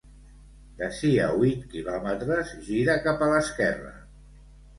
[0.77, 3.95] D'ací a huit quilòmetres, gira cap a l'esquerra.